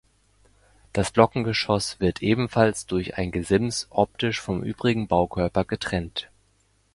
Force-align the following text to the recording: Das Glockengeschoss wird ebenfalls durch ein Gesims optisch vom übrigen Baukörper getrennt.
Das 0.93 1.13
Glockengeschoss 1.13 1.99
wird 1.99 2.23
ebenfalls 2.23 2.87
durch 2.87 3.19
ein 3.19 3.29
Gesims 3.29 3.85
optisch 3.91 4.41
vom 4.41 4.63
übrigen 4.63 5.07
Baukörper 5.07 5.63
getrennt. 5.63 6.31